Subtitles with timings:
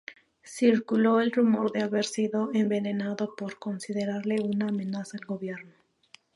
[0.43, 5.73] Circuló el rumor de haber sido envenenado por considerarle una amenaza el gobierno.